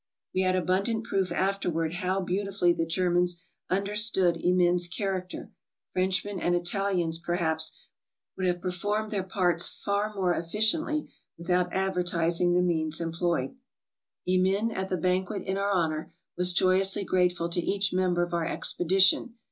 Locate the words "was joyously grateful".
16.35-17.47